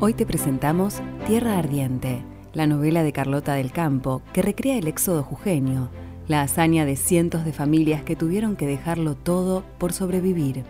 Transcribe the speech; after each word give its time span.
Hoy 0.00 0.12
te 0.12 0.26
presentamos 0.26 1.00
Tierra 1.24 1.56
Ardiente, 1.56 2.24
la 2.52 2.66
novela 2.66 3.04
de 3.04 3.12
Carlota 3.12 3.54
del 3.54 3.70
Campo 3.70 4.22
que 4.32 4.42
recrea 4.42 4.76
el 4.76 4.88
éxodo 4.88 5.22
jujeño, 5.22 5.88
la 6.26 6.42
hazaña 6.42 6.84
de 6.84 6.96
cientos 6.96 7.44
de 7.44 7.52
familias 7.52 8.02
que 8.02 8.16
tuvieron 8.16 8.56
que 8.56 8.66
dejarlo 8.66 9.14
todo 9.14 9.64
por 9.78 9.92
sobrevivir. 9.92 10.64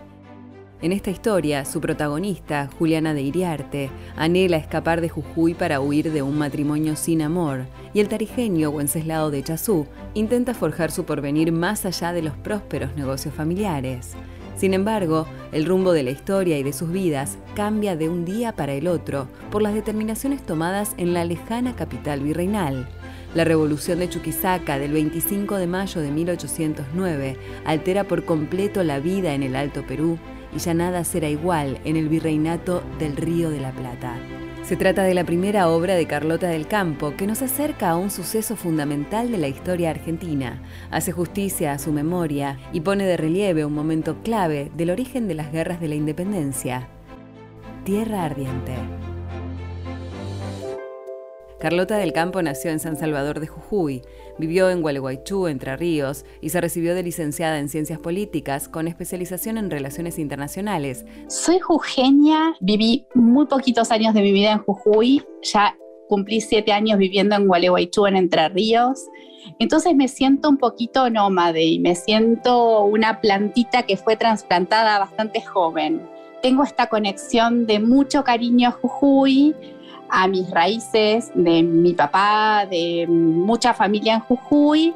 En 0.81 0.91
esta 0.91 1.09
historia, 1.09 1.65
su 1.65 1.81
protagonista, 1.81 2.69
Juliana 2.77 3.15
de 3.15 3.23
Iriarte, 3.23 3.89
anhela 4.15 4.57
escapar 4.57 5.01
de 5.01 5.09
Jujuy 5.09 5.55
para 5.55 5.81
huir 5.81 6.11
de 6.11 6.21
un 6.21 6.37
matrimonio 6.37 6.95
sin 6.95 7.23
amor, 7.23 7.65
y 7.95 8.01
el 8.01 8.07
tarijeño 8.07 8.69
Wenceslao 8.69 9.31
de 9.31 9.41
Chazú 9.41 9.87
intenta 10.13 10.53
forjar 10.53 10.91
su 10.91 11.03
porvenir 11.03 11.51
más 11.51 11.85
allá 11.85 12.13
de 12.13 12.21
los 12.21 12.37
prósperos 12.37 12.95
negocios 12.95 13.33
familiares. 13.33 14.15
Sin 14.55 14.73
embargo, 14.73 15.27
el 15.51 15.65
rumbo 15.65 15.91
de 15.91 16.03
la 16.03 16.11
historia 16.11 16.57
y 16.57 16.63
de 16.63 16.73
sus 16.73 16.91
vidas 16.91 17.37
cambia 17.55 17.95
de 17.95 18.09
un 18.09 18.23
día 18.25 18.53
para 18.53 18.73
el 18.73 18.87
otro 18.87 19.27
por 19.51 19.61
las 19.61 19.73
determinaciones 19.73 20.41
tomadas 20.41 20.93
en 20.97 21.13
la 21.13 21.25
lejana 21.25 21.75
capital 21.75 22.21
virreinal. 22.21 22.87
La 23.33 23.43
revolución 23.43 23.99
de 23.99 24.07
Chuquisaca 24.07 24.79
del 24.79 24.93
25 24.93 25.57
de 25.57 25.67
mayo 25.67 25.99
de 25.99 26.11
1809 26.11 27.37
altera 27.65 28.05
por 28.05 28.23
completo 28.23 28.81
la 28.83 28.99
vida 28.99 29.33
en 29.33 29.43
el 29.43 29.57
Alto 29.57 29.85
Perú 29.85 30.17
y 30.55 30.59
ya 30.59 30.73
nada 30.73 31.03
será 31.03 31.27
igual 31.27 31.79
en 31.83 31.97
el 31.97 32.07
virreinato 32.07 32.81
del 32.97 33.17
Río 33.17 33.49
de 33.49 33.59
la 33.59 33.71
Plata. 33.71 34.15
Se 34.65 34.75
trata 34.75 35.03
de 35.03 35.13
la 35.13 35.23
primera 35.23 35.69
obra 35.69 35.93
de 35.93 36.07
Carlota 36.07 36.47
del 36.47 36.67
Campo 36.67 37.13
que 37.15 37.27
nos 37.27 37.43
acerca 37.43 37.91
a 37.91 37.97
un 37.97 38.09
suceso 38.09 38.55
fundamental 38.55 39.31
de 39.31 39.37
la 39.37 39.47
historia 39.47 39.91
argentina, 39.91 40.59
hace 40.89 41.11
justicia 41.11 41.71
a 41.71 41.77
su 41.77 41.91
memoria 41.91 42.57
y 42.73 42.81
pone 42.81 43.05
de 43.05 43.15
relieve 43.15 43.63
un 43.63 43.73
momento 43.73 44.23
clave 44.23 44.71
del 44.75 44.89
origen 44.89 45.27
de 45.27 45.35
las 45.35 45.51
guerras 45.51 45.79
de 45.79 45.89
la 45.89 45.95
independencia. 45.95 46.87
Tierra 47.83 48.25
Ardiente. 48.25 48.73
Carlota 51.59 51.97
del 51.97 52.11
Campo 52.11 52.41
nació 52.41 52.71
en 52.71 52.79
San 52.79 52.97
Salvador 52.97 53.39
de 53.39 53.47
Jujuy, 53.47 54.01
vivió 54.37 54.69
en 54.69 54.81
Gualeguaychú, 54.81 55.47
Entre 55.47 55.75
Ríos, 55.77 56.25
y 56.41 56.49
se 56.49 56.59
recibió 56.59 56.93
de 56.93 57.03
licenciada 57.03 57.59
en 57.59 57.69
Ciencias 57.69 57.99
Políticas 57.99 58.67
con 58.67 58.87
especialización 58.87 59.57
en 59.57 59.71
Relaciones 59.71 60.19
Internacionales. 60.19 61.05
Soy 61.27 61.59
jujeña, 61.59 62.55
viví 62.59 63.07
muy 63.13 63.45
poquitos 63.45 63.91
años 63.91 64.13
de 64.13 64.21
mi 64.21 64.31
vida 64.33 64.51
en 64.51 64.59
Jujuy, 64.59 65.23
ya 65.43 65.77
cumplí 66.09 66.41
siete 66.41 66.71
años 66.71 66.99
viviendo 66.99 67.35
en 67.35 67.47
Gualeguaychú, 67.47 68.05
en 68.05 68.17
Entre 68.17 68.49
Ríos. 68.49 68.99
Entonces 69.59 69.95
me 69.95 70.07
siento 70.07 70.49
un 70.49 70.57
poquito 70.57 71.09
nómade 71.09 71.63
y 71.63 71.79
me 71.79 71.95
siento 71.95 72.83
una 72.83 73.21
plantita 73.21 73.83
que 73.83 73.95
fue 73.95 74.17
trasplantada 74.17 74.99
bastante 74.99 75.41
joven. 75.41 76.01
Tengo 76.41 76.63
esta 76.63 76.87
conexión 76.87 77.65
de 77.65 77.79
mucho 77.79 78.23
cariño 78.23 78.69
a 78.69 78.71
Jujuy, 78.71 79.55
a 80.09 80.27
mis 80.27 80.49
raíces 80.49 81.31
de 81.35 81.63
mi 81.63 81.93
papá, 81.93 82.65
de 82.69 83.05
mucha 83.07 83.73
familia 83.73 84.15
en 84.15 84.19
Jujuy 84.21 84.93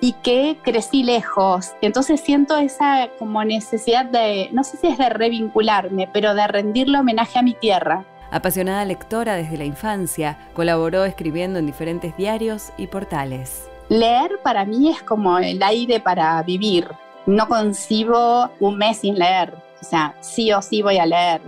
y 0.00 0.12
que 0.12 0.58
crecí 0.62 1.02
lejos. 1.02 1.72
Entonces 1.80 2.20
siento 2.20 2.56
esa 2.56 3.08
como 3.18 3.44
necesidad 3.44 4.04
de, 4.04 4.48
no 4.52 4.64
sé 4.64 4.76
si 4.76 4.86
es 4.86 4.98
de 4.98 5.08
revincularme, 5.08 6.08
pero 6.12 6.34
de 6.34 6.46
rendirle 6.46 6.98
homenaje 6.98 7.38
a 7.38 7.42
mi 7.42 7.54
tierra. 7.54 8.04
Apasionada 8.30 8.84
lectora 8.84 9.34
desde 9.36 9.56
la 9.56 9.64
infancia, 9.64 10.38
colaboró 10.54 11.04
escribiendo 11.04 11.58
en 11.58 11.66
diferentes 11.66 12.16
diarios 12.16 12.72
y 12.76 12.86
portales. 12.86 13.68
Leer 13.88 14.38
para 14.42 14.66
mí 14.66 14.90
es 14.90 15.02
como 15.02 15.38
el 15.38 15.62
aire 15.62 15.98
para 15.98 16.42
vivir. 16.42 16.88
No 17.24 17.48
concibo 17.48 18.50
un 18.60 18.76
mes 18.76 18.98
sin 18.98 19.18
leer. 19.18 19.54
O 19.80 19.84
sea, 19.84 20.14
sí 20.20 20.52
o 20.52 20.60
sí 20.60 20.82
voy 20.82 20.98
a 20.98 21.06
leer 21.06 21.40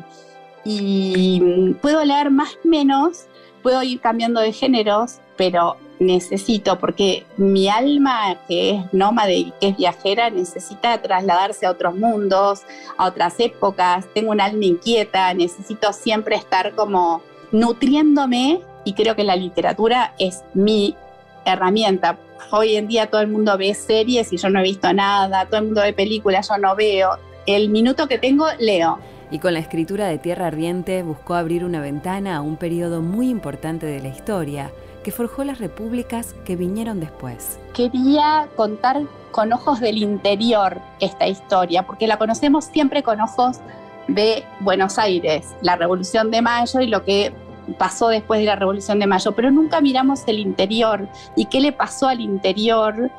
y 0.64 1.74
puedo 1.80 2.04
leer 2.04 2.30
más 2.30 2.58
menos, 2.64 3.26
puedo 3.62 3.82
ir 3.82 4.00
cambiando 4.00 4.40
de 4.40 4.52
géneros, 4.52 5.20
pero 5.36 5.76
necesito, 5.98 6.78
porque 6.78 7.24
mi 7.36 7.68
alma 7.68 8.38
que 8.48 8.70
es 8.70 8.92
nómade 8.92 9.36
y 9.36 9.52
que 9.60 9.68
es 9.68 9.76
viajera, 9.76 10.30
necesita 10.30 11.00
trasladarse 11.00 11.66
a 11.66 11.70
otros 11.70 11.94
mundos, 11.94 12.62
a 12.96 13.06
otras 13.06 13.38
épocas, 13.38 14.06
tengo 14.14 14.30
un 14.30 14.40
alma 14.40 14.64
inquieta, 14.64 15.32
necesito 15.34 15.92
siempre 15.92 16.36
estar 16.36 16.74
como 16.74 17.22
nutriéndome 17.52 18.62
y 18.84 18.94
creo 18.94 19.14
que 19.14 19.24
la 19.24 19.36
literatura 19.36 20.14
es 20.18 20.42
mi 20.54 20.96
herramienta. 21.44 22.18
Hoy 22.50 22.76
en 22.76 22.88
día 22.88 23.08
todo 23.08 23.20
el 23.20 23.28
mundo 23.28 23.56
ve 23.58 23.74
series 23.74 24.32
y 24.32 24.38
yo 24.38 24.48
no 24.48 24.60
he 24.60 24.62
visto 24.62 24.92
nada, 24.92 25.44
todo 25.46 25.58
el 25.58 25.66
mundo 25.66 25.82
ve 25.82 25.92
películas, 25.92 26.48
yo 26.48 26.56
no 26.56 26.74
veo. 26.74 27.18
El 27.46 27.68
minuto 27.68 28.08
que 28.08 28.18
tengo, 28.18 28.46
leo 28.58 28.98
y 29.30 29.38
con 29.38 29.54
la 29.54 29.60
escritura 29.60 30.06
de 30.06 30.18
Tierra 30.18 30.46
Ardiente 30.46 31.02
buscó 31.02 31.34
abrir 31.34 31.64
una 31.64 31.80
ventana 31.80 32.36
a 32.36 32.40
un 32.40 32.56
periodo 32.56 33.00
muy 33.02 33.28
importante 33.28 33.86
de 33.86 34.00
la 34.00 34.08
historia 34.08 34.70
que 35.02 35.12
forjó 35.12 35.44
las 35.44 35.58
repúblicas 35.58 36.34
que 36.44 36.56
vinieron 36.56 37.00
después. 37.00 37.58
Quería 37.74 38.48
contar 38.56 39.02
con 39.30 39.52
ojos 39.52 39.80
del 39.80 39.98
interior 39.98 40.80
esta 40.98 41.26
historia, 41.26 41.86
porque 41.86 42.06
la 42.06 42.18
conocemos 42.18 42.66
siempre 42.66 43.02
con 43.02 43.20
ojos 43.20 43.60
de 44.08 44.44
Buenos 44.60 44.98
Aires, 44.98 45.54
la 45.62 45.76
Revolución 45.76 46.30
de 46.30 46.42
Mayo 46.42 46.80
y 46.80 46.88
lo 46.88 47.04
que 47.04 47.32
pasó 47.78 48.08
después 48.08 48.40
de 48.40 48.46
la 48.46 48.56
Revolución 48.56 48.98
de 48.98 49.06
Mayo, 49.06 49.32
pero 49.32 49.50
nunca 49.50 49.80
miramos 49.80 50.22
el 50.26 50.40
interior 50.40 51.08
y 51.36 51.46
qué 51.46 51.60
le 51.60 51.72
pasó 51.72 52.08
al 52.08 52.20
interior 52.20 53.10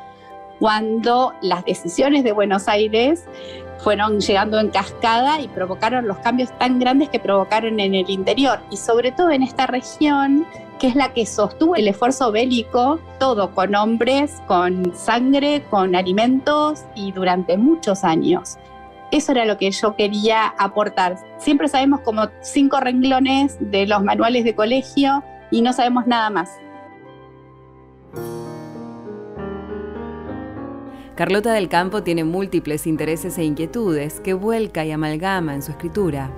cuando 0.60 1.34
las 1.42 1.66
decisiones 1.66 2.24
de 2.24 2.34
Buenos 2.34 2.68
Aires 2.68 3.26
fueron 3.84 4.20
llegando 4.20 4.60
en 4.60 4.70
cascada 4.70 5.42
y 5.42 5.48
provocaron 5.48 6.08
los 6.08 6.18
cambios 6.20 6.56
tan 6.58 6.80
grandes 6.80 7.10
que 7.10 7.20
provocaron 7.20 7.80
en 7.80 7.96
el 7.96 8.10
interior 8.10 8.60
y 8.70 8.78
sobre 8.78 9.12
todo 9.12 9.32
en 9.32 9.44
esta 9.44 9.68
región 9.68 10.46
que 10.80 10.88
es 10.88 10.96
la 10.96 11.14
que 11.14 11.28
sostuvo 11.28 11.76
el 11.76 11.88
esfuerzo 11.88 12.32
bélico, 12.32 13.00
todo 13.20 13.54
con 13.54 13.76
hombres, 13.76 14.42
con 14.48 14.96
sangre, 14.96 15.64
con 15.70 15.96
alimentos 15.96 16.86
y 16.96 17.12
durante 17.12 17.56
muchos 17.56 18.04
años. 18.04 18.58
Eso 19.12 19.34
era 19.34 19.46
lo 19.46 19.58
que 19.58 19.70
yo 19.70 19.96
quería 19.96 20.48
aportar. 20.58 21.18
Siempre 21.38 21.68
sabemos 21.68 22.00
como 22.00 22.30
cinco 22.42 22.80
renglones 22.80 23.58
de 23.60 23.86
los 23.86 24.04
manuales 24.04 24.44
de 24.44 24.56
colegio 24.56 25.24
y 25.52 25.62
no 25.62 25.72
sabemos 25.72 26.08
nada 26.08 26.32
más. 26.32 26.61
Carlota 31.22 31.54
del 31.54 31.70
Campo 31.70 32.02
tiene 32.02 32.24
múltiples 32.24 32.88
intereses 32.88 33.38
e 33.38 33.44
inquietudes 33.44 34.20
que 34.22 34.34
vuelca 34.34 34.86
y 34.86 34.92
amalgama 34.92 35.54
en 35.54 35.62
su 35.62 35.70
escritura. 35.70 36.32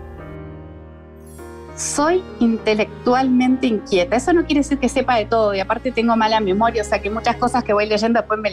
Soy 1.77 2.21
intelectualmente 2.41 3.67
inquieta. 3.67 4.17
Eso 4.17 4.33
no 4.33 4.43
quiere 4.43 4.59
decir 4.59 4.79
que 4.79 4.89
sepa 4.89 5.15
de 5.15 5.23
todo 5.23 5.55
y 5.55 5.61
aparte 5.61 5.93
tengo 5.93 6.17
mala 6.17 6.41
memoria, 6.41 6.81
o 6.81 6.85
sea 6.85 7.01
que 7.01 7.09
muchas 7.09 7.37
cosas 7.37 7.63
que 7.63 7.71
voy 7.71 7.85
leyendo 7.85 8.19
después 8.19 8.37
me 8.41 8.51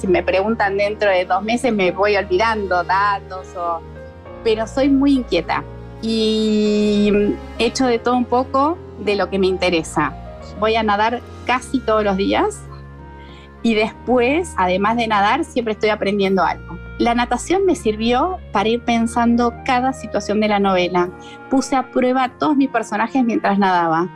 si 0.00 0.08
me 0.08 0.24
preguntan 0.24 0.76
dentro 0.76 1.08
de 1.08 1.24
dos 1.24 1.40
meses 1.40 1.72
me 1.72 1.92
voy 1.92 2.16
olvidando 2.16 2.82
datos 2.82 3.46
o... 3.56 3.80
Pero 4.42 4.66
soy 4.66 4.88
muy 4.88 5.18
inquieta 5.18 5.62
y 6.02 7.12
he 7.60 7.66
hecho 7.66 7.86
de 7.86 8.00
todo 8.00 8.16
un 8.16 8.24
poco 8.24 8.76
de 9.04 9.14
lo 9.14 9.30
que 9.30 9.38
me 9.38 9.46
interesa. 9.46 10.12
Voy 10.58 10.74
a 10.74 10.82
nadar 10.82 11.20
casi 11.46 11.78
todos 11.78 12.02
los 12.02 12.16
días 12.16 12.58
y 13.62 13.74
después, 13.74 14.54
además 14.56 14.96
de 14.96 15.06
nadar, 15.06 15.44
siempre 15.44 15.74
estoy 15.74 15.90
aprendiendo 15.90 16.42
algo. 16.42 16.78
La 16.98 17.14
natación 17.14 17.64
me 17.66 17.74
sirvió 17.74 18.38
para 18.52 18.68
ir 18.68 18.82
pensando 18.82 19.54
cada 19.64 19.92
situación 19.92 20.40
de 20.40 20.48
la 20.48 20.58
novela. 20.58 21.10
Puse 21.50 21.76
a 21.76 21.90
prueba 21.90 22.30
todos 22.38 22.56
mis 22.56 22.68
personajes 22.68 23.24
mientras 23.24 23.58
nadaba. 23.58 24.08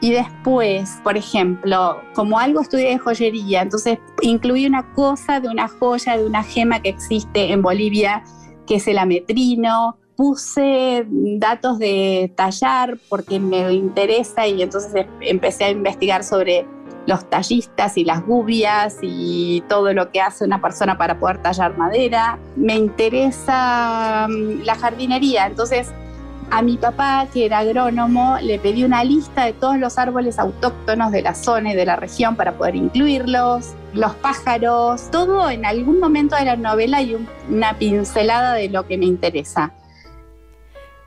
Y 0.00 0.12
después, 0.12 0.98
por 1.04 1.16
ejemplo, 1.16 2.00
como 2.14 2.38
algo 2.38 2.60
estudié 2.60 2.90
de 2.90 2.98
joyería, 2.98 3.62
entonces 3.62 3.98
incluí 4.22 4.66
una 4.66 4.92
cosa 4.94 5.38
de 5.38 5.48
una 5.48 5.68
joya, 5.68 6.16
de 6.16 6.26
una 6.26 6.42
gema 6.42 6.80
que 6.80 6.88
existe 6.88 7.52
en 7.52 7.62
Bolivia, 7.62 8.24
que 8.66 8.76
es 8.76 8.86
el 8.88 8.98
ametrino. 8.98 9.98
Puse 10.16 11.06
datos 11.08 11.78
de 11.78 12.32
tallar 12.36 12.98
porque 13.08 13.40
me 13.40 13.72
interesa 13.72 14.46
y 14.46 14.62
entonces 14.62 15.06
empecé 15.20 15.64
a 15.64 15.70
investigar 15.70 16.22
sobre 16.24 16.66
los 17.06 17.28
tallistas 17.28 17.96
y 17.96 18.04
las 18.04 18.24
gubias 18.24 18.98
y 19.02 19.62
todo 19.68 19.92
lo 19.92 20.10
que 20.10 20.20
hace 20.20 20.44
una 20.44 20.60
persona 20.60 20.98
para 20.98 21.18
poder 21.18 21.42
tallar 21.42 21.76
madera. 21.76 22.38
Me 22.56 22.74
interesa 22.74 24.26
mm, 24.28 24.62
la 24.64 24.74
jardinería, 24.74 25.46
entonces 25.46 25.92
a 26.52 26.60
mi 26.60 26.76
papá, 26.76 27.26
que 27.32 27.46
era 27.46 27.60
agrónomo, 27.60 28.36
le 28.42 28.58
pedí 28.58 28.84
una 28.84 29.02
lista 29.04 29.46
de 29.46 29.54
todos 29.54 29.78
los 29.78 29.96
árboles 29.96 30.38
autóctonos 30.38 31.10
de 31.10 31.22
la 31.22 31.34
zona 31.34 31.72
y 31.72 31.74
de 31.74 31.86
la 31.86 31.96
región 31.96 32.36
para 32.36 32.52
poder 32.52 32.76
incluirlos, 32.76 33.72
los 33.94 34.14
pájaros, 34.16 35.10
todo 35.10 35.48
en 35.48 35.64
algún 35.64 35.98
momento 35.98 36.36
de 36.36 36.44
la 36.44 36.56
novela 36.56 37.00
y 37.00 37.16
una 37.48 37.78
pincelada 37.78 38.52
de 38.52 38.68
lo 38.68 38.86
que 38.86 38.98
me 38.98 39.06
interesa. 39.06 39.72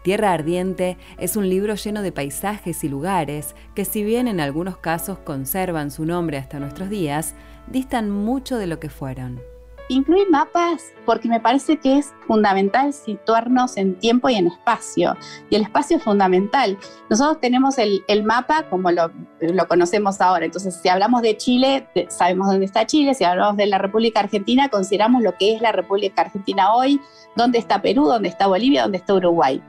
Tierra 0.05 0.33
Ardiente 0.33 0.99
es 1.17 1.35
un 1.35 1.49
libro 1.49 1.73
lleno 1.73 2.03
de 2.03 2.11
paisajes 2.11 2.83
y 2.83 2.89
lugares 2.89 3.55
que 3.73 3.85
si 3.85 4.03
bien 4.03 4.27
en 4.27 4.39
algunos 4.39 4.77
casos 4.77 5.17
conservan 5.17 5.89
su 5.89 6.05
nombre 6.05 6.37
hasta 6.37 6.59
nuestros 6.59 6.91
días, 6.91 7.33
distan 7.65 8.11
mucho 8.11 8.59
de 8.59 8.67
lo 8.67 8.79
que 8.79 8.89
fueron. 8.89 9.41
Incluí 9.89 10.21
mapas 10.29 10.93
porque 11.07 11.27
me 11.27 11.39
parece 11.39 11.77
que 11.77 11.97
es 11.97 12.13
fundamental 12.27 12.93
situarnos 12.93 13.77
en 13.77 13.95
tiempo 13.95 14.29
y 14.29 14.35
en 14.35 14.45
espacio. 14.45 15.15
Y 15.49 15.55
el 15.55 15.63
espacio 15.63 15.97
es 15.97 16.03
fundamental. 16.03 16.77
Nosotros 17.09 17.41
tenemos 17.41 17.79
el, 17.79 18.03
mapa 18.23 18.69
como 18.69 18.91
lo, 18.91 19.11
lo, 19.41 19.67
conocemos 19.67 20.21
ahora. 20.21 20.45
Entonces, 20.45 20.75
si 20.75 20.87
hablamos 20.87 21.23
de 21.23 21.35
Chile, 21.35 21.87
sabemos 22.09 22.49
dónde 22.49 22.67
está 22.67 22.85
Chile. 22.85 23.15
Si 23.15 23.23
hablamos 23.23 23.57
de 23.57 23.65
la 23.65 23.79
República 23.79 24.19
Argentina, 24.19 24.69
consideramos 24.69 25.23
lo 25.23 25.35
que 25.35 25.55
es 25.55 25.61
la 25.63 25.71
República 25.71 26.21
Argentina 26.21 26.75
hoy, 26.75 27.01
dónde 27.35 27.57
está 27.57 27.81
Perú, 27.81 28.05
dónde 28.05 28.29
está 28.29 28.45
Bolivia, 28.45 28.83
dónde 28.83 28.99
está 28.99 29.15
Uruguay. 29.15 29.63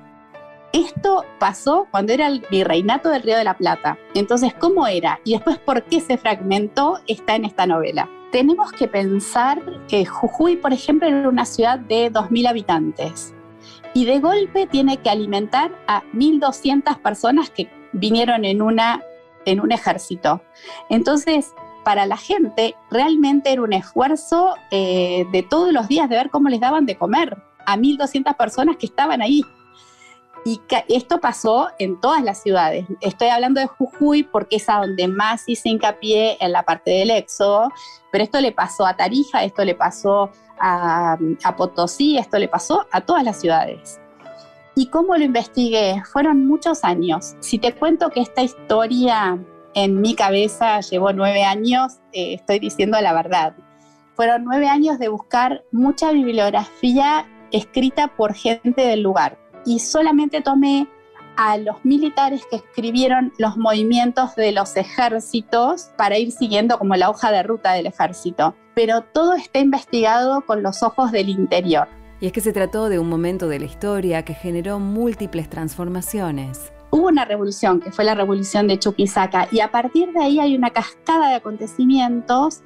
Esto 0.76 1.24
pasó 1.38 1.88
cuando 1.90 2.12
era 2.12 2.26
el 2.26 2.44
virreinato 2.50 3.08
del 3.08 3.22
Río 3.22 3.38
de 3.38 3.44
la 3.44 3.56
Plata. 3.56 3.96
Entonces, 4.12 4.52
¿cómo 4.52 4.86
era? 4.86 5.20
Y 5.24 5.32
después, 5.32 5.56
¿por 5.56 5.82
qué 5.84 6.02
se 6.02 6.18
fragmentó? 6.18 7.00
Está 7.06 7.34
en 7.34 7.46
esta 7.46 7.66
novela. 7.66 8.10
Tenemos 8.30 8.72
que 8.72 8.86
pensar 8.86 9.62
que 9.88 10.04
Jujuy, 10.04 10.56
por 10.56 10.74
ejemplo, 10.74 11.08
era 11.08 11.30
una 11.30 11.46
ciudad 11.46 11.78
de 11.78 12.12
2.000 12.12 12.48
habitantes 12.50 13.34
y 13.94 14.04
de 14.04 14.20
golpe 14.20 14.66
tiene 14.66 14.98
que 14.98 15.08
alimentar 15.08 15.72
a 15.86 16.02
1.200 16.12 17.00
personas 17.00 17.48
que 17.48 17.70
vinieron 17.94 18.44
en, 18.44 18.60
una, 18.60 19.02
en 19.46 19.60
un 19.60 19.72
ejército. 19.72 20.42
Entonces, 20.90 21.54
para 21.86 22.04
la 22.04 22.18
gente 22.18 22.74
realmente 22.90 23.50
era 23.50 23.62
un 23.62 23.72
esfuerzo 23.72 24.54
eh, 24.70 25.24
de 25.32 25.42
todos 25.42 25.72
los 25.72 25.88
días 25.88 26.10
de 26.10 26.16
ver 26.16 26.28
cómo 26.28 26.50
les 26.50 26.60
daban 26.60 26.84
de 26.84 26.98
comer 26.98 27.34
a 27.64 27.78
1.200 27.78 28.36
personas 28.36 28.76
que 28.76 28.84
estaban 28.84 29.22
ahí. 29.22 29.40
Y 30.46 30.60
esto 30.86 31.18
pasó 31.18 31.70
en 31.80 32.00
todas 32.00 32.22
las 32.22 32.40
ciudades. 32.40 32.86
Estoy 33.00 33.30
hablando 33.30 33.60
de 33.60 33.66
Jujuy 33.66 34.22
porque 34.22 34.56
es 34.56 34.68
a 34.68 34.74
donde 34.74 35.08
más 35.08 35.42
hice 35.48 35.70
hincapié 35.70 36.36
en 36.38 36.52
la 36.52 36.62
parte 36.62 36.92
del 36.92 37.10
éxodo, 37.10 37.72
pero 38.12 38.22
esto 38.22 38.40
le 38.40 38.52
pasó 38.52 38.86
a 38.86 38.96
Tarija, 38.96 39.42
esto 39.42 39.64
le 39.64 39.74
pasó 39.74 40.30
a, 40.60 41.18
a 41.42 41.56
Potosí, 41.56 42.16
esto 42.16 42.38
le 42.38 42.46
pasó 42.46 42.86
a 42.92 43.00
todas 43.00 43.24
las 43.24 43.40
ciudades. 43.40 43.98
¿Y 44.76 44.86
cómo 44.86 45.16
lo 45.16 45.24
investigué? 45.24 46.00
Fueron 46.12 46.46
muchos 46.46 46.84
años. 46.84 47.34
Si 47.40 47.58
te 47.58 47.72
cuento 47.72 48.10
que 48.10 48.20
esta 48.20 48.42
historia 48.42 49.44
en 49.74 50.00
mi 50.00 50.14
cabeza 50.14 50.78
llevó 50.78 51.12
nueve 51.12 51.42
años, 51.42 51.94
estoy 52.12 52.60
diciendo 52.60 53.00
la 53.00 53.12
verdad. 53.12 53.56
Fueron 54.14 54.44
nueve 54.44 54.68
años 54.68 55.00
de 55.00 55.08
buscar 55.08 55.64
mucha 55.72 56.12
bibliografía 56.12 57.26
escrita 57.50 58.08
por 58.16 58.32
gente 58.32 58.82
del 58.82 59.02
lugar 59.02 59.38
y 59.66 59.80
solamente 59.80 60.40
tomé 60.40 60.88
a 61.36 61.58
los 61.58 61.84
militares 61.84 62.46
que 62.50 62.56
escribieron 62.56 63.32
los 63.38 63.58
movimientos 63.58 64.34
de 64.36 64.52
los 64.52 64.76
ejércitos 64.76 65.90
para 65.98 66.18
ir 66.18 66.32
siguiendo 66.32 66.78
como 66.78 66.96
la 66.96 67.10
hoja 67.10 67.30
de 67.30 67.42
ruta 67.42 67.72
del 67.72 67.86
ejército. 67.86 68.54
Pero 68.74 69.02
todo 69.02 69.34
está 69.34 69.58
investigado 69.58 70.40
con 70.46 70.62
los 70.62 70.82
ojos 70.82 71.12
del 71.12 71.28
interior. 71.28 71.88
Y 72.20 72.26
es 72.26 72.32
que 72.32 72.40
se 72.40 72.52
trató 72.52 72.88
de 72.88 72.98
un 72.98 73.08
momento 73.08 73.48
de 73.48 73.58
la 73.58 73.66
historia 73.66 74.24
que 74.24 74.32
generó 74.32 74.78
múltiples 74.78 75.50
transformaciones. 75.50 76.72
Hubo 76.90 77.08
una 77.08 77.26
revolución, 77.26 77.80
que 77.80 77.90
fue 77.90 78.04
la 78.04 78.14
revolución 78.14 78.68
de 78.68 78.78
Chuquisaca, 78.78 79.48
y 79.50 79.60
a 79.60 79.70
partir 79.70 80.12
de 80.12 80.22
ahí 80.22 80.40
hay 80.40 80.56
una 80.56 80.70
cascada 80.70 81.28
de 81.28 81.34
acontecimientos 81.34 82.62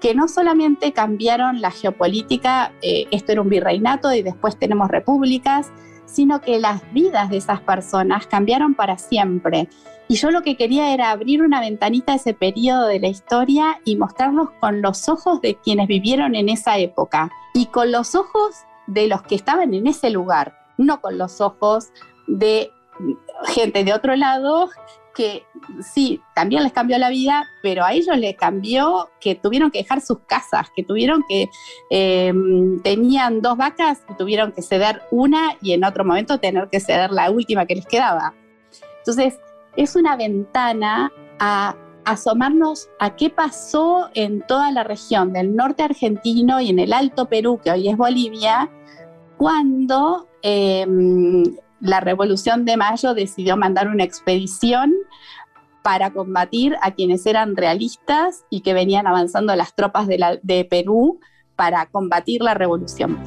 que 0.00 0.14
no 0.14 0.28
solamente 0.28 0.92
cambiaron 0.92 1.60
la 1.60 1.70
geopolítica, 1.70 2.72
eh, 2.82 3.06
esto 3.10 3.32
era 3.32 3.40
un 3.40 3.48
virreinato 3.48 4.12
y 4.12 4.22
después 4.22 4.56
tenemos 4.58 4.88
repúblicas, 4.88 5.72
sino 6.04 6.40
que 6.40 6.58
las 6.58 6.82
vidas 6.92 7.30
de 7.30 7.38
esas 7.38 7.60
personas 7.60 8.26
cambiaron 8.26 8.74
para 8.74 8.98
siempre. 8.98 9.68
Y 10.08 10.16
yo 10.16 10.30
lo 10.30 10.42
que 10.42 10.56
quería 10.56 10.92
era 10.92 11.10
abrir 11.10 11.42
una 11.42 11.60
ventanita 11.60 12.12
a 12.12 12.16
ese 12.16 12.34
periodo 12.34 12.86
de 12.86 13.00
la 13.00 13.08
historia 13.08 13.80
y 13.84 13.96
mostrarlos 13.96 14.50
con 14.60 14.82
los 14.82 15.08
ojos 15.08 15.40
de 15.40 15.56
quienes 15.56 15.86
vivieron 15.86 16.34
en 16.34 16.48
esa 16.48 16.78
época 16.78 17.30
y 17.54 17.66
con 17.66 17.92
los 17.92 18.14
ojos 18.14 18.56
de 18.86 19.06
los 19.06 19.22
que 19.22 19.34
estaban 19.34 19.74
en 19.74 19.86
ese 19.86 20.10
lugar, 20.10 20.58
no 20.76 21.00
con 21.00 21.18
los 21.18 21.40
ojos 21.40 21.92
de 22.26 22.70
gente 23.44 23.84
de 23.84 23.94
otro 23.94 24.16
lado 24.16 24.68
que 25.14 25.44
sí, 25.82 26.20
también 26.34 26.62
les 26.62 26.72
cambió 26.72 26.98
la 26.98 27.10
vida, 27.10 27.44
pero 27.62 27.84
a 27.84 27.92
ellos 27.92 28.16
les 28.16 28.36
cambió 28.36 29.10
que 29.20 29.34
tuvieron 29.34 29.70
que 29.70 29.78
dejar 29.78 30.00
sus 30.00 30.20
casas, 30.20 30.68
que 30.74 30.82
tuvieron 30.82 31.22
que, 31.28 31.48
em, 31.90 32.80
tenían 32.82 33.42
dos 33.42 33.56
vacas 33.56 34.02
y 34.08 34.14
tuvieron 34.14 34.52
que 34.52 34.62
ceder 34.62 35.02
una 35.10 35.56
y 35.60 35.72
en 35.72 35.84
otro 35.84 36.04
momento 36.04 36.38
tener 36.38 36.68
que 36.68 36.80
ceder 36.80 37.10
la 37.10 37.30
última 37.30 37.66
que 37.66 37.76
les 37.76 37.86
quedaba. 37.86 38.34
Entonces, 38.98 39.38
es 39.76 39.96
una 39.96 40.16
ventana 40.16 41.12
a 41.38 41.76
asomarnos 42.04 42.88
a 42.98 43.16
qué 43.16 43.30
pasó 43.30 44.08
en 44.14 44.42
toda 44.46 44.70
la 44.72 44.84
región 44.84 45.32
del 45.32 45.54
norte 45.54 45.82
argentino 45.82 46.60
y 46.60 46.70
en 46.70 46.78
el 46.78 46.92
Alto 46.92 47.26
Perú, 47.26 47.60
que 47.62 47.70
hoy 47.70 47.88
es 47.88 47.96
Bolivia, 47.96 48.70
cuando 49.36 50.28
em, 50.42 51.44
la 51.82 51.98
Revolución 51.98 52.64
de 52.64 52.76
Mayo 52.76 53.12
decidió 53.12 53.56
mandar 53.56 53.88
una 53.88 54.04
expedición 54.04 54.94
para 55.82 56.12
combatir 56.12 56.76
a 56.80 56.92
quienes 56.92 57.26
eran 57.26 57.56
realistas 57.56 58.44
y 58.50 58.60
que 58.60 58.72
venían 58.72 59.08
avanzando 59.08 59.54
las 59.56 59.74
tropas 59.74 60.06
de, 60.06 60.66
Perú 60.70 61.18
para 61.56 61.86
combatir 61.86 62.40
la 62.40 62.54
revolución. 62.54 63.18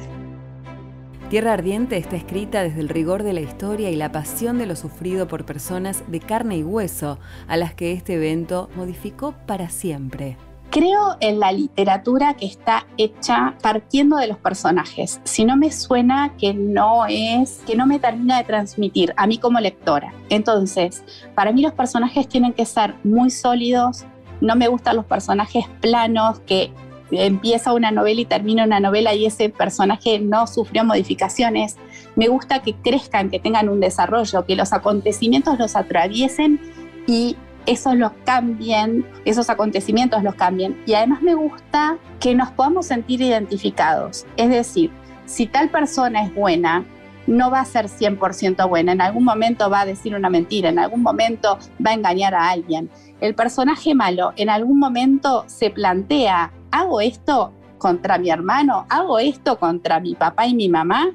Tierra 1.28 1.52
Ardiente 1.52 1.98
está 1.98 2.16
escrita 2.16 2.62
desde 2.62 2.80
el 2.80 2.88
rigor 2.88 3.24
de 3.24 3.34
la 3.34 3.40
historia 3.40 3.90
y 3.90 3.96
la 3.96 4.10
pasión 4.10 4.56
de 4.58 4.66
lo 4.66 4.74
sufrido 4.74 5.28
por 5.28 5.44
personas 5.44 6.02
de 6.10 6.20
carne 6.20 6.56
y 6.56 6.62
hueso, 6.62 7.18
a 7.48 7.58
las 7.58 7.74
que 7.74 7.92
este 7.92 8.14
evento 8.14 8.70
modificó 8.74 9.34
para 9.46 9.68
siempre. 9.68 10.38
Creo 10.70 11.16
en 11.20 11.40
la 11.40 11.52
literatura 11.52 12.34
que 12.34 12.46
está 12.46 12.86
hecha 12.98 13.54
partiendo 13.62 14.16
de 14.16 14.26
los 14.26 14.36
personajes. 14.36 15.20
Si 15.24 15.44
no 15.44 15.56
me 15.56 15.72
suena 15.72 16.34
que 16.36 16.52
no 16.54 17.06
es, 17.06 17.62
que 17.66 17.76
no 17.76 17.86
me 17.86 17.98
termina 17.98 18.38
de 18.38 18.44
transmitir 18.44 19.14
a 19.16 19.26
mí 19.26 19.38
como 19.38 19.60
lectora. 19.60 20.12
Entonces, 20.28 21.04
para 21.34 21.52
mí 21.52 21.62
los 21.62 21.72
personajes 21.72 22.28
tienen 22.28 22.52
que 22.52 22.66
ser 22.66 22.94
muy 23.04 23.30
sólidos. 23.30 24.04
No 24.40 24.56
me 24.56 24.68
gustan 24.68 24.96
los 24.96 25.06
personajes 25.06 25.64
planos 25.80 26.40
que 26.40 26.72
empieza 27.10 27.72
una 27.72 27.90
novela 27.90 28.20
y 28.20 28.24
termina 28.24 28.64
una 28.64 28.80
novela 28.80 29.14
y 29.14 29.26
ese 29.26 29.48
personaje 29.48 30.18
no 30.18 30.46
sufrió 30.46 30.84
modificaciones. 30.84 31.76
Me 32.16 32.28
gusta 32.28 32.62
que 32.62 32.74
crezcan, 32.74 33.30
que 33.30 33.38
tengan 33.38 33.68
un 33.68 33.80
desarrollo, 33.80 34.44
que 34.44 34.56
los 34.56 34.72
acontecimientos 34.72 35.58
los 35.58 35.76
atraviesen 35.76 36.60
y 37.06 37.36
esos 37.66 37.94
los 37.96 38.12
cambien, 38.24 39.04
esos 39.24 39.50
acontecimientos 39.50 40.22
los 40.22 40.34
cambien. 40.34 40.80
Y 40.86 40.94
además 40.94 41.22
me 41.22 41.34
gusta 41.34 41.98
que 42.20 42.34
nos 42.34 42.50
podamos 42.50 42.86
sentir 42.86 43.20
identificados. 43.20 44.24
Es 44.36 44.50
decir, 44.50 44.90
si 45.26 45.46
tal 45.46 45.68
persona 45.70 46.22
es 46.22 46.34
buena, 46.34 46.84
no 47.26 47.50
va 47.50 47.60
a 47.60 47.64
ser 47.64 47.86
100% 47.86 48.68
buena. 48.68 48.92
En 48.92 49.00
algún 49.00 49.24
momento 49.24 49.68
va 49.68 49.80
a 49.80 49.86
decir 49.86 50.14
una 50.14 50.30
mentira, 50.30 50.68
en 50.68 50.78
algún 50.78 51.02
momento 51.02 51.58
va 51.84 51.90
a 51.90 51.94
engañar 51.94 52.34
a 52.34 52.50
alguien. 52.50 52.88
El 53.20 53.34
personaje 53.34 53.94
malo 53.94 54.32
en 54.36 54.48
algún 54.48 54.78
momento 54.78 55.44
se 55.48 55.70
plantea, 55.70 56.52
¿hago 56.70 57.00
esto 57.00 57.52
contra 57.78 58.18
mi 58.18 58.30
hermano? 58.30 58.86
¿Hago 58.88 59.18
esto 59.18 59.58
contra 59.58 60.00
mi 60.00 60.14
papá 60.14 60.46
y 60.46 60.54
mi 60.54 60.68
mamá? 60.68 61.10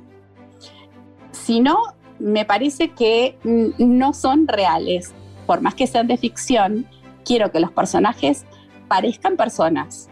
Si 1.31 1.61
no, 1.61 1.77
me 2.19 2.45
parece 2.45 2.89
que 2.89 3.37
no 3.43 4.13
son 4.13 4.47
reales 4.47 5.13
por 5.45 5.61
más 5.61 5.75
que 5.75 5.87
sean 5.87 6.07
de 6.07 6.17
ficción, 6.17 6.85
quiero 7.25 7.51
que 7.51 7.59
los 7.59 7.71
personajes 7.71 8.45
parezcan 8.87 9.37
personas. 9.37 10.09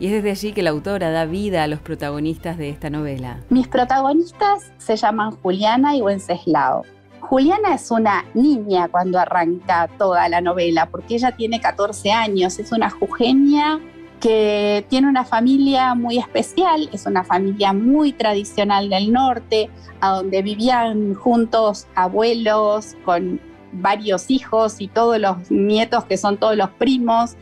Y 0.00 0.06
es 0.06 0.12
desde 0.12 0.30
allí 0.30 0.52
que 0.52 0.62
la 0.62 0.70
autora 0.70 1.10
da 1.10 1.24
vida 1.24 1.64
a 1.64 1.66
los 1.66 1.80
protagonistas 1.80 2.56
de 2.56 2.70
esta 2.70 2.88
novela. 2.88 3.40
Mis 3.50 3.66
protagonistas 3.66 4.72
se 4.78 4.96
llaman 4.96 5.32
Juliana 5.32 5.96
y 5.96 6.02
Wenceslao. 6.02 6.84
Juliana 7.20 7.74
es 7.74 7.90
una 7.90 8.24
niña 8.32 8.88
cuando 8.88 9.18
arranca 9.18 9.88
toda 9.98 10.28
la 10.28 10.40
novela, 10.40 10.86
porque 10.86 11.16
ella 11.16 11.32
tiene 11.32 11.60
14 11.60 12.12
años, 12.12 12.58
es 12.58 12.72
una 12.72 12.90
jujeña 12.90 13.80
que 14.20 14.84
tiene 14.88 15.08
una 15.08 15.24
familia 15.24 15.94
muy 15.94 16.18
especial, 16.18 16.88
es 16.92 17.06
una 17.06 17.24
familia 17.24 17.72
muy 17.72 18.12
tradicional 18.12 18.88
del 18.88 19.12
norte, 19.12 19.68
a 20.00 20.16
donde 20.16 20.42
vivían 20.42 21.14
juntos 21.14 21.86
abuelos 21.94 22.96
con 23.04 23.40
varios 23.72 24.30
hijos 24.30 24.80
y 24.80 24.88
todos 24.88 25.18
los 25.18 25.50
nietos 25.50 26.04
que 26.04 26.16
son 26.16 26.36
todos 26.36 26.56
los 26.56 26.70
primos. 26.70 27.36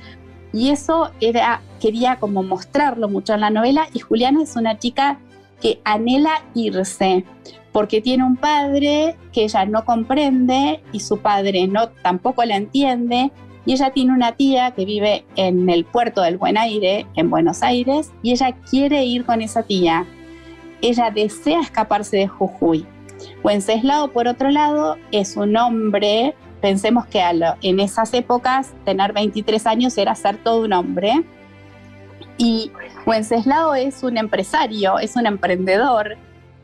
Y 0.53 0.71
eso 0.71 1.11
era, 1.21 1.61
quería 1.81 2.17
como 2.17 2.43
mostrarlo 2.43 3.09
mucho 3.09 3.35
en 3.35 3.41
la 3.41 3.51
novela. 3.51 3.89
Y 3.93 4.01
Juliana 4.01 4.43
es 4.43 4.57
una 4.57 4.79
chica 4.79 5.19
que 5.61 5.81
anhela 5.85 6.43
irse, 6.55 7.25
porque 7.73 8.01
tiene 8.01 8.25
un 8.25 8.37
padre 8.37 9.17
que 9.33 9.45
ella 9.45 9.65
no 9.67 9.85
comprende 9.85 10.83
y 10.93 11.01
su 11.01 11.19
padre 11.19 11.67
no 11.67 11.89
tampoco 11.89 12.45
la 12.45 12.57
entiende. 12.57 13.33
Y 13.65 13.73
ella 13.73 13.91
tiene 13.91 14.13
una 14.13 14.33
tía 14.33 14.71
que 14.71 14.85
vive 14.85 15.25
en 15.35 15.69
el 15.69 15.85
puerto 15.85 16.23
del 16.23 16.39
Buen 16.39 16.57
Aire, 16.57 17.07
en 17.17 17.31
Buenos 17.31 17.63
Aires, 17.65 18.13
y 18.23 18.31
ella 18.31 18.53
quiere 18.71 19.05
ir 19.05 19.25
con 19.25 19.43
esa 19.43 19.65
tía. 19.65 20.07
Ella 20.81 21.11
desea 21.11 21.61
escaparse 21.61 22.17
de 22.17 22.29
Jujuy. 22.29 22.87
Wenceslao, 23.43 24.09
por 24.09 24.29
otro 24.29 24.51
lado, 24.51 24.97
es 25.13 25.37
un 25.37 25.57
hombre, 25.57 26.35
pensemos 26.61 27.07
que 27.07 27.23
en 27.63 27.81
esas 27.81 28.13
épocas 28.15 28.73
tener 28.85 29.13
23 29.13 29.67
años 29.67 29.97
era 29.99 30.15
ser 30.15 30.37
todo 30.39 30.65
un 30.65 30.73
hombre, 30.73 31.25
y 32.39 32.71
Wenceslao 33.07 33.75
es 33.75 34.03
un 34.03 34.19
empresario, 34.19 34.99
es 34.99 35.17
un 35.17 35.27
emprendedor. 35.27 36.17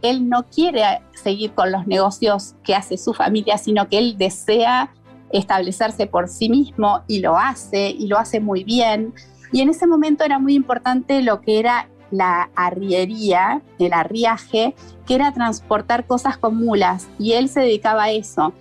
Él 0.03 0.29
no 0.29 0.45
quiere 0.49 1.01
seguir 1.13 1.53
con 1.53 1.73
los 1.73 1.87
negocios 1.87 2.55
que 2.63 2.75
hace 2.75 2.99
su 2.99 3.15
familia, 3.15 3.57
sino 3.57 3.89
que 3.89 3.99
él 3.99 4.19
desea 4.19 4.93
establecerse 5.31 6.07
por 6.07 6.29
sí 6.29 6.51
mismo 6.51 7.03
y 7.09 7.21
lo 7.21 7.39
hace, 7.39 7.89
y 7.91 8.07
lo 8.07 8.19
hace 8.19 8.41
muy 8.41 8.65
bien. 8.65 9.15
Y 9.51 9.61
en 9.61 9.71
ese 9.71 9.87
momento 9.87 10.25
era 10.25 10.39
muy 10.39 10.55
importante 10.55 11.23
lo 11.23 11.41
que 11.41 11.59
era 11.59 11.89
la 12.13 12.51
arriería, 12.55 13.63
el 13.81 13.93
arriaje, 13.93 14.77
que 15.07 15.15
era 15.17 15.33
transportar 15.33 16.07
cosas 16.07 16.37
con 16.37 16.57
mulas, 16.57 17.09
y 17.19 17.33
él 17.33 17.49
se 17.49 17.61
dedicaba 17.61 18.05
a 18.05 18.11
eso. 18.13 18.53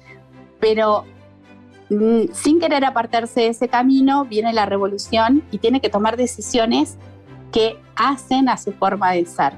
Pero 0.60 1.05
mm, 1.89 2.34
sin 2.34 2.60
querer 2.60 2.86
apartarse 2.86 3.41
de 3.41 3.48
ese 3.48 3.67
camino, 3.67 4.25
viene 4.25 4.53
la 4.53 4.65
revolución 4.65 5.43
y 5.51 5.60
tiene 5.60 5.81
que 5.81 5.89
tomar 5.89 6.17
decisiones 6.17 6.98
que 7.51 7.77
hacen 7.96 8.50
a 8.50 8.58
su 8.58 8.72
forma 8.72 9.12
de 9.12 9.25
ser. 9.25 9.53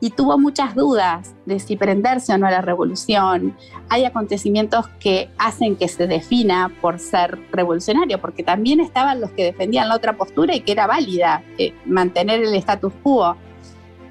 Y 0.00 0.10
tuvo 0.10 0.38
muchas 0.38 0.74
dudas 0.76 1.34
de 1.44 1.58
si 1.58 1.76
prenderse 1.76 2.32
o 2.32 2.38
no 2.38 2.46
a 2.46 2.50
la 2.50 2.60
revolución. 2.60 3.56
Hay 3.88 4.04
acontecimientos 4.04 4.86
que 5.00 5.28
hacen 5.38 5.74
que 5.76 5.88
se 5.88 6.06
defina 6.06 6.70
por 6.80 7.00
ser 7.00 7.38
revolucionario, 7.50 8.20
porque 8.20 8.44
también 8.44 8.78
estaban 8.78 9.20
los 9.20 9.30
que 9.32 9.44
defendían 9.44 9.88
la 9.88 9.96
otra 9.96 10.16
postura 10.16 10.54
y 10.54 10.60
que 10.60 10.72
era 10.72 10.86
válida, 10.86 11.42
eh, 11.58 11.74
mantener 11.84 12.42
el 12.42 12.54
status 12.54 12.92
quo. 13.02 13.36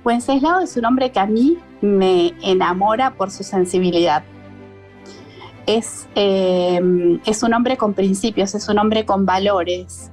Wenceslao 0.03 0.59
es 0.61 0.75
un 0.75 0.85
hombre 0.85 1.11
que 1.11 1.19
a 1.19 1.25
mí 1.25 1.57
me 1.81 2.33
enamora 2.41 3.13
por 3.13 3.31
su 3.31 3.43
sensibilidad. 3.43 4.23
Es, 5.65 6.07
eh, 6.15 7.19
es 7.25 7.43
un 7.43 7.53
hombre 7.53 7.77
con 7.77 7.93
principios, 7.93 8.55
es 8.55 8.67
un 8.67 8.79
hombre 8.79 9.05
con 9.05 9.25
valores. 9.25 10.11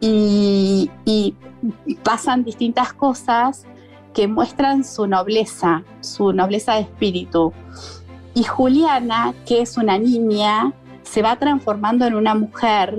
y 0.00 0.88
pasan 2.04 2.44
distintas 2.44 2.92
cosas 2.92 3.66
que 4.14 4.28
muestran 4.28 4.84
su 4.84 5.06
nobleza, 5.06 5.84
su 6.00 6.32
nobleza 6.32 6.74
de 6.74 6.80
espíritu. 6.82 7.52
Y 8.34 8.44
Juliana, 8.44 9.34
que 9.46 9.62
es 9.62 9.76
una 9.76 9.98
niña, 9.98 10.72
se 11.02 11.22
va 11.22 11.36
transformando 11.36 12.06
en 12.06 12.14
una 12.14 12.34
mujer. 12.34 12.98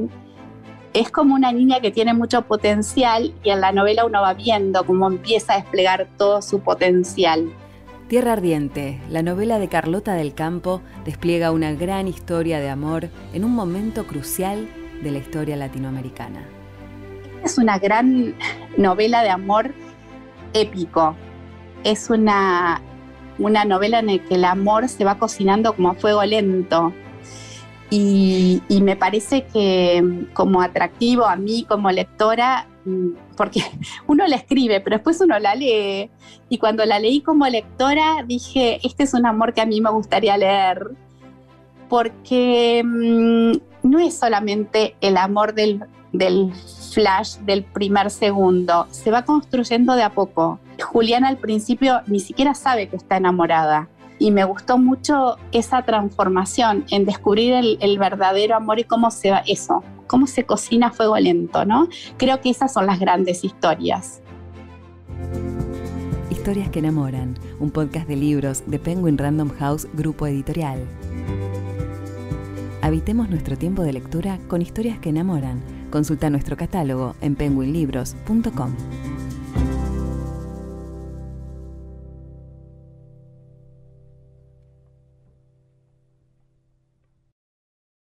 Es 0.94 1.12
como 1.12 1.36
una 1.36 1.52
niña 1.52 1.80
que 1.80 1.92
tiene 1.92 2.14
mucho 2.14 2.42
potencial 2.42 3.34
y 3.44 3.50
en 3.50 3.62
la 3.62 3.72
novela 3.72 4.06
uno 4.06 4.22
va 4.22 4.34
viendo 4.34 4.84
cómo 4.86 5.08
empieza 5.08 5.54
a 5.54 5.58
desplegar 5.58 6.08
todo 6.18 6.42
su 6.42 6.62
potencial. 6.62 7.52
Tierra 8.08 8.34
Ardiente, 8.34 9.00
la 9.12 9.22
novela 9.22 9.60
de 9.60 9.68
Carlota 9.68 10.14
del 10.14 10.34
Campo, 10.34 10.82
despliega 11.06 11.52
una 11.52 11.74
gran 11.74 12.08
historia 12.08 12.60
de 12.60 12.70
amor 12.70 13.10
en 13.34 13.46
un 13.46 13.54
momento 13.54 14.08
crucial 14.08 14.68
de 15.04 15.12
la 15.12 15.20
historia 15.20 15.56
latinoamericana. 15.56 16.44
Es 17.44 17.60
una 17.60 17.78
gran 17.78 18.34
novela 18.78 19.22
de 19.22 19.30
amor 19.30 19.76
épico. 20.54 21.16
Es 21.84 22.10
una, 22.10 22.82
una 23.38 23.66
novela 23.66 24.00
en 24.00 24.08
la 24.08 24.18
que 24.20 24.36
el 24.36 24.46
amor 24.46 24.90
se 24.90 25.06
va 25.06 25.18
cocinando 25.18 25.74
como 25.74 25.90
a 25.90 25.94
fuego 25.96 26.24
lento. 26.24 26.94
Y, 27.92 28.62
me 28.84 28.96
parece 28.96 29.46
que 29.46 30.28
como 30.34 30.62
atractivo 30.62 31.26
a 31.26 31.36
mí 31.36 31.66
como 31.68 31.90
lectora, 31.90 32.68
mm, 32.86 33.10
porque 33.36 33.62
uno 34.08 34.28
la 34.28 34.36
escribe, 34.36 34.80
pero 34.82 34.98
después 34.98 35.20
uno 35.22 35.40
la 35.40 35.56
lee. 35.56 36.12
Y 36.50 36.58
cuando 36.60 36.86
la 36.86 37.00
leí 37.00 37.22
como 37.22 37.48
lectora, 37.48 38.24
dije, 38.28 38.80
este 38.84 39.04
es 39.04 39.14
un 39.14 39.26
amor 39.26 39.54
que 39.54 39.62
a 39.62 39.66
mí 39.66 39.82
me 39.82 39.90
gustaría 39.90 40.38
leer, 40.38 40.92
porque 41.88 42.84
mm, 42.86 43.54
no 43.84 44.00
es 44.00 44.18
solamente 44.18 44.96
el 45.02 45.18
amor 45.18 45.56
del, 45.56 45.84
del 46.12 46.54
flash 46.90 47.38
del 47.38 47.64
primer 47.64 48.10
segundo, 48.10 48.88
se 48.92 49.12
va 49.12 49.24
construyendo 49.24 49.96
de 49.96 50.04
a 50.04 50.12
poco. 50.12 50.60
Juliana 50.82 51.28
al 51.28 51.38
principio 51.38 52.02
ni 52.08 52.20
siquiera 52.20 52.54
sabe 52.54 52.90
que 52.90 52.96
está 52.96 53.18
enamorada. 53.18 53.90
Y 54.18 54.32
me 54.32 54.44
gustó 54.44 54.78
mucho 54.78 55.38
esa 55.54 55.84
transformación 55.84 56.86
en 56.90 57.06
descubrir 57.06 57.54
el, 57.54 58.00
verdadero 58.00 58.56
amor 58.56 58.80
y 58.80 58.84
cómo 58.84 59.12
se 59.12 59.32
va 59.32 59.44
eso, 59.48 59.82
cómo 60.08 60.28
se 60.28 60.44
cocina 60.44 60.88
a 60.88 60.92
fuego 60.92 61.18
lento, 61.18 61.64
¿no? 61.64 61.88
Creo 62.18 62.42
que 62.42 62.50
esas 62.50 62.74
son 62.74 62.86
las 62.86 63.00
grandes 63.00 63.46
historias. 63.46 64.22
Historias 66.30 66.70
que 66.70 66.80
enamoran, 66.80 67.38
un 67.60 67.72
podcast 67.72 68.10
de 68.10 68.18
libros 68.18 68.64
de 68.66 68.78
Penguin 68.78 69.18
Random 69.18 69.50
House 69.58 69.88
Grupo 69.94 70.28
Editorial. 70.28 70.86
Habitemos 72.82 73.30
nuestro 73.30 73.58
tiempo 73.58 73.84
de 73.84 73.94
lectura 73.94 74.38
con 74.50 74.62
historias 74.62 75.00
que 75.00 75.10
enamoran 75.10 75.62
Consulta 75.90 76.30
nuestro 76.30 76.56
catálogo 76.56 77.16
en 77.22 77.36
penguinlibros.com. 77.36 79.09